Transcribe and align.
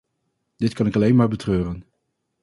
Dit 0.57 0.73
kan 0.73 0.85
ik 0.87 0.95
alleen 0.95 1.15
maar 1.15 1.27
betreuren. 1.27 1.83